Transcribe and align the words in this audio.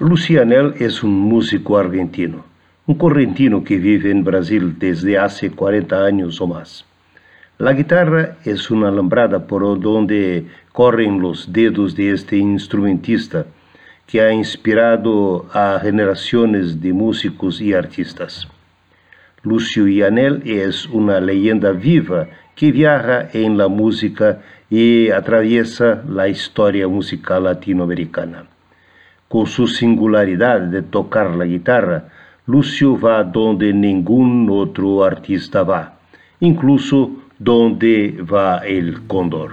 Lucianel 0.00 0.74
es 0.78 1.02
un 1.02 1.10
músico 1.10 1.76
argentino, 1.76 2.44
un 2.86 2.94
correntino 2.94 3.64
que 3.64 3.78
vive 3.78 4.12
en 4.12 4.22
Brasil 4.22 4.76
desde 4.78 5.18
hace 5.18 5.50
40 5.50 6.04
años 6.04 6.40
o 6.40 6.46
más. 6.46 6.84
La 7.58 7.72
guitarra 7.72 8.36
es 8.44 8.70
una 8.70 8.90
alambrada 8.90 9.48
por 9.48 9.80
donde 9.80 10.46
corren 10.70 11.20
los 11.20 11.52
dedos 11.52 11.96
de 11.96 12.12
este 12.12 12.36
instrumentista 12.36 13.46
que 14.06 14.20
ha 14.20 14.32
inspirado 14.32 15.46
a 15.52 15.80
generaciones 15.82 16.80
de 16.80 16.92
músicos 16.92 17.60
y 17.60 17.74
artistas. 17.74 18.46
Lucio 19.42 19.88
Yanel 19.88 20.42
es 20.44 20.86
una 20.86 21.18
leyenda 21.18 21.72
viva 21.72 22.28
que 22.54 22.70
viaja 22.70 23.30
en 23.32 23.58
la 23.58 23.66
música 23.66 24.42
y 24.70 25.10
atraviesa 25.10 26.04
la 26.08 26.28
historia 26.28 26.86
musical 26.86 27.42
latinoamericana. 27.42 28.44
Con 29.28 29.46
su 29.46 29.66
singularidad 29.66 30.60
de 30.60 30.82
tocar 30.82 31.34
la 31.34 31.44
guitarra, 31.44 32.08
Lucio 32.46 32.98
va 32.98 33.22
donde 33.24 33.74
ningún 33.74 34.48
otro 34.50 35.04
artista 35.04 35.62
va, 35.62 35.98
incluso 36.40 37.10
donde 37.38 38.22
va 38.22 38.58
el 38.66 39.06
cóndor. 39.06 39.52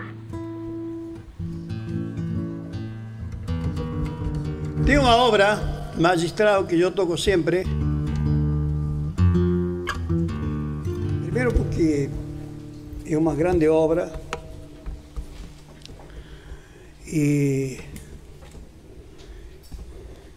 Tengo 4.85 5.01
una 5.01 5.15
obra 5.17 5.91
magistral 5.99 6.67
que 6.67 6.77
yo 6.77 6.93
toco 6.93 7.17
siempre. 7.17 7.63
Primero 11.23 11.51
porque 11.51 12.09
es 13.05 13.15
una 13.17 13.33
grande 13.33 13.67
obra 13.67 14.09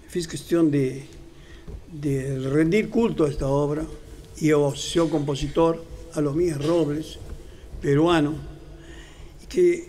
fiz 0.09 0.27
cuestión 0.27 0.71
de, 0.71 1.07
rendir 2.51 2.89
culto 2.89 3.25
a 3.25 3.29
esta 3.29 3.47
obra 3.47 3.85
y 4.41 4.51
soy 4.75 5.09
compositor 5.09 5.85
a 6.15 6.21
los 6.21 6.35
míos 6.35 6.65
Robles, 6.65 7.19
peruano, 7.83 8.35
que 9.49 9.89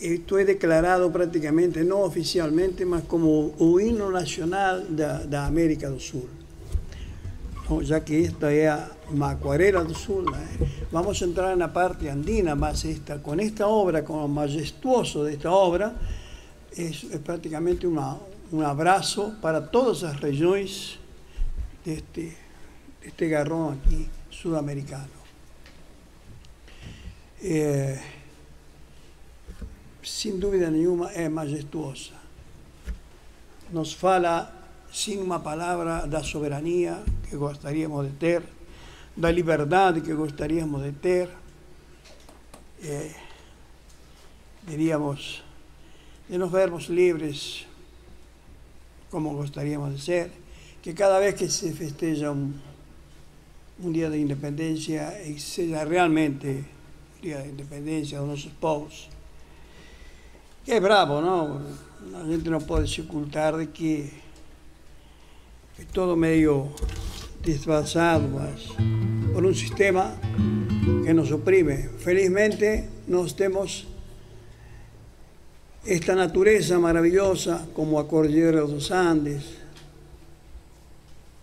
esto 0.00 0.38
es 0.38 0.46
declarado 0.46 1.12
prácticamente, 1.12 1.84
no 1.84 2.00
oficialmente, 2.00 2.84
más 2.84 3.02
como 3.04 3.46
un 3.58 3.80
himno 3.80 4.10
nacional 4.10 4.86
de, 4.96 5.36
América 5.36 5.88
del 5.88 6.00
Sur. 6.00 6.24
ya 7.82 8.04
que 8.04 8.24
esta 8.24 8.52
es 8.52 8.72
Macuarela 9.12 9.84
del 9.84 9.94
Sur, 9.94 10.24
vamos 10.90 11.22
a 11.22 11.24
entrar 11.24 11.52
en 11.52 11.60
la 11.60 11.72
parte 11.72 12.10
andina 12.10 12.56
más 12.56 12.84
esta, 12.84 13.22
con 13.22 13.38
esta 13.38 13.68
obra, 13.68 14.04
con 14.04 14.20
lo 14.20 14.28
majestuoso 14.28 15.22
de 15.22 15.34
esta 15.34 15.52
obra, 15.52 15.94
es 16.74 17.04
prácticamente 17.24 17.86
una, 17.86 18.16
un 18.52 18.64
abrazo 18.64 19.34
para 19.40 19.70
todas 19.70 20.02
las 20.02 20.20
regiones 20.20 20.96
de 21.84 21.94
este, 21.94 22.36
este 23.02 23.28
garrón 23.28 23.78
aquí 23.78 24.08
sudamericano. 24.30 25.20
Eh, 27.42 27.98
sin 30.02 30.40
duda 30.40 30.70
nenhuma 30.70 31.12
es 31.12 31.30
majestuosa. 31.30 32.14
Nos 33.72 33.94
fala 33.94 34.50
sin 34.90 35.22
una 35.22 35.42
palabra 35.42 36.06
da 36.06 36.22
soberanía 36.24 36.98
que 37.30 37.36
gostaríamos 37.36 38.04
de 38.04 38.10
ter, 38.10 38.42
da 39.14 39.30
libertad 39.30 40.02
que 40.02 40.12
gostaríamos 40.12 40.82
de 40.82 40.92
ter, 40.92 41.30
eh, 42.82 43.14
diríamos, 44.66 45.42
de 46.28 46.38
nos 46.38 46.50
vermos 46.50 46.90
libres 46.90 47.69
como 49.10 49.34
gustaríamos 49.34 49.92
de 49.92 49.98
ser, 49.98 50.30
que 50.82 50.94
cada 50.94 51.18
vez 51.18 51.34
que 51.34 51.48
se 51.48 51.72
festeja 51.72 52.30
un, 52.30 52.60
día 53.78 54.10
de 54.10 54.18
independencia 54.18 55.22
y 55.26 55.38
sea 55.38 55.84
realmente 55.84 56.64
un 57.16 57.22
día 57.22 57.38
de 57.38 57.48
independencia 57.48 58.20
de 58.20 58.26
nuestros 58.26 58.54
pueblos, 58.54 59.08
que 60.64 60.78
bravo, 60.80 61.20
¿no? 61.20 61.60
La 62.12 62.24
gente 62.26 62.50
no 62.50 62.60
puede 62.60 62.86
ocultar 63.02 63.56
de 63.56 63.70
que 63.70 64.10
es 65.78 65.86
todo 65.92 66.14
medio 66.16 66.68
desfasado 67.42 68.28
por 69.32 69.44
un 69.44 69.54
sistema 69.54 70.14
que 71.04 71.14
nos 71.14 71.32
oprime. 71.32 71.88
Felizmente 71.98 72.88
nos 73.06 73.34
tenemos 73.34 73.86
esta 75.84 76.14
naturaleza 76.14 76.78
maravillosa 76.78 77.66
como 77.74 77.98
a 77.98 78.06
Cordillera 78.06 78.60
de 78.62 78.68
los 78.68 78.90
Andes, 78.90 79.44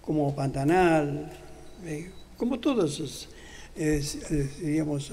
como 0.01 0.35
Pantanal, 0.35 1.31
eh, 1.85 2.11
como 2.37 2.59
todos 2.59 2.99
los, 2.99 3.29
digamos, 4.61 5.11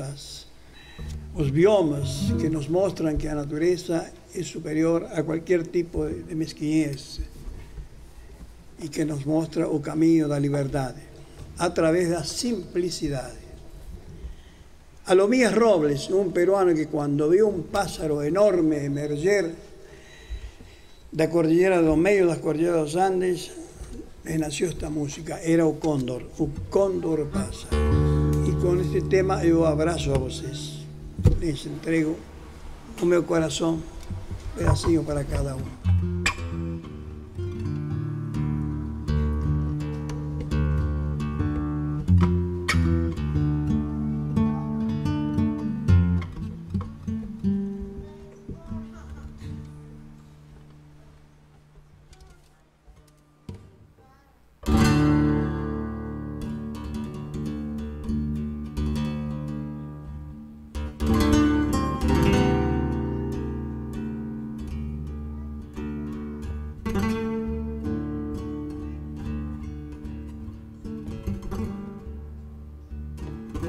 los 1.37 1.51
biomas 1.51 2.33
que 2.41 2.49
nos 2.51 2.69
muestran 2.69 3.19
que 3.19 3.27
la 3.27 3.35
naturaleza 3.35 4.11
es 4.35 4.47
superior 4.47 5.09
a 5.15 5.23
cualquier 5.23 5.67
tipo 5.67 6.05
de 6.05 6.35
mezquinez 6.35 7.21
y 8.81 8.89
que 8.89 9.05
nos 9.05 9.25
muestra 9.27 9.67
el 9.67 9.81
camino 9.81 10.25
de 10.25 10.35
la 10.35 10.41
libertad 10.41 10.95
a 11.59 11.73
través 11.73 12.09
de 12.09 12.15
la 12.17 12.25
simplicidad. 12.25 13.33
Alomías 15.07 15.55
Robles, 15.55 16.09
un 16.09 16.33
peruano 16.33 16.75
que 16.75 16.87
cuando 16.87 17.29
vio 17.29 17.47
un 17.47 17.65
pájaro 17.65 18.23
enorme 18.23 18.87
emerger 18.87 19.55
de 21.13 21.25
la 21.25 21.29
cordillera 21.29 21.77
de 21.77 21.83
los 21.83 21.99
medios, 21.99 22.27
las 22.27 22.39
cordilleras 22.39 22.77
de 22.77 22.81
los 22.81 22.97
Andes, 22.97 23.51
le 24.25 24.39
nació 24.39 24.67
esta 24.67 24.89
música, 24.89 25.43
era 25.43 25.67
o 25.67 25.79
cóndor, 25.79 26.31
o 26.39 26.49
cóndor 26.71 27.29
pasa. 27.29 27.69
Y 28.49 28.53
con 28.63 28.81
este 28.81 29.03
tema 29.03 29.45
yo 29.45 29.67
abrazo 29.67 30.15
a 30.15 30.19
ustedes, 30.19 30.87
les 31.39 31.67
entrego 31.67 32.17
o 33.03 33.05
meu 33.05 33.27
corazón, 33.27 33.83
pedacinho 34.57 35.03
para 35.03 35.25
cada 35.25 35.55
uno. 35.55 35.84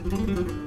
Mm-hmm. 0.06 0.65